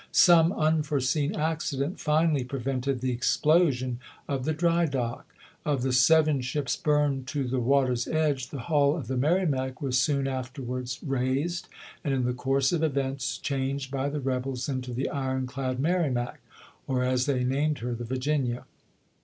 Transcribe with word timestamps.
Some 0.11 0.51
unforeseen 0.53 1.35
accident 1.35 1.99
finally 1.99 2.43
prevented 2.43 3.01
the 3.01 3.11
explosion 3.11 3.99
of 4.27 4.45
the 4.45 4.51
dry 4.53 4.87
dock. 4.87 5.31
Of 5.63 5.83
the 5.83 5.93
seven 5.93 6.41
ships 6.41 6.75
burned 6.75 7.27
to 7.27 7.47
the 7.47 7.59
water's 7.59 8.07
edge, 8.07 8.49
the 8.49 8.61
hull 8.61 8.95
of 8.97 9.05
the 9.07 9.15
Merrimac 9.15 9.79
was 9.79 9.99
soon 9.99 10.25
afterwards 10.25 11.03
raised, 11.03 11.67
and 12.03 12.15
in 12.15 12.23
the 12.25 12.33
course 12.33 12.71
of 12.71 12.81
events 12.81 13.37
changed 13.37 13.91
by 13.91 14.09
the 14.09 14.19
rebels 14.19 14.67
into 14.67 14.91
the 14.91 15.07
iron 15.07 15.45
clad 15.45 15.79
Merrimac, 15.79 16.39
or, 16.87 17.03
as 17.03 17.27
they 17.27 17.43
named 17.43 17.77
her, 17.79 17.93
the 17.93 18.03
Virginia. 18.03 18.65